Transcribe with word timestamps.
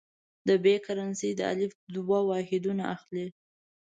د 0.47 0.49
ب 0.63 0.65
کرنسي 0.85 1.29
د 1.35 1.41
الف 1.51 1.71
دوه 1.95 2.19
واحدونه 2.29 2.83
اخلي. 2.95 3.27